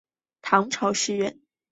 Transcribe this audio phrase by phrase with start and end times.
[0.41, 1.43] 唐朝诗人。